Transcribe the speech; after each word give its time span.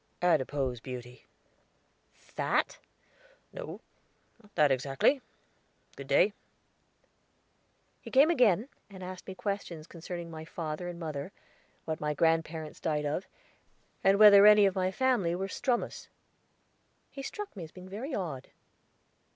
"Adipose 0.23 0.79
beauty." 0.79 1.27
"Fat?" 2.11 2.79
"No; 3.53 3.81
not 4.41 4.55
that 4.55 4.71
exactly. 4.71 5.21
Good 5.95 6.07
day." 6.07 6.33
He 7.99 8.09
came 8.09 8.31
again, 8.31 8.67
and 8.89 9.03
asked 9.03 9.27
me 9.27 9.35
questions 9.35 9.85
concerning 9.85 10.31
my 10.31 10.43
father 10.43 10.87
and 10.87 10.99
mother; 10.99 11.31
what 11.85 12.01
my 12.01 12.15
grandparents 12.15 12.79
died 12.79 13.05
of; 13.05 13.27
and 14.03 14.17
whether 14.17 14.47
any 14.47 14.65
of 14.65 14.73
my 14.73 14.89
family 14.89 15.35
were 15.35 15.47
strumous. 15.47 16.07
He 17.11 17.21
struck 17.21 17.55
me 17.55 17.63
as 17.65 17.71
being 17.71 17.87
very 17.87 18.15
odd. 18.15 18.49